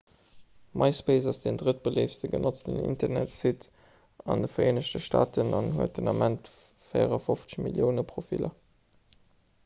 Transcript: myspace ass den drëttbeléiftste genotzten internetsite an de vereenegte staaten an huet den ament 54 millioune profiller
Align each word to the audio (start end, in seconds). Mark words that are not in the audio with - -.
myspace 0.81 1.27
ass 1.31 1.39
den 1.41 1.57
drëttbeléiftste 1.61 2.29
genotzten 2.35 2.79
internetsite 2.93 4.31
an 4.33 4.41
de 4.45 4.49
vereenegte 4.53 5.01
staaten 5.07 5.51
an 5.57 5.69
huet 5.75 5.99
den 5.99 6.09
ament 6.13 6.49
54 6.87 7.59
millioune 7.67 8.07
profiller 8.13 8.51